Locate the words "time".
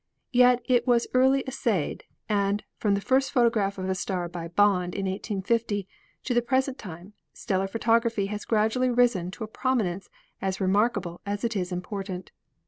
6.79-7.13